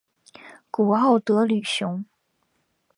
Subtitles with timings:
[0.71, 2.03] 古奥德吕雄。